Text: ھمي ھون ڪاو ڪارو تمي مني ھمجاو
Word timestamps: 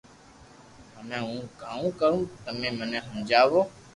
ھمي 0.95 1.17
ھون 1.25 1.39
ڪاو 1.61 1.85
ڪارو 1.99 2.19
تمي 2.43 2.69
مني 2.77 2.99
ھمجاو 3.09 3.59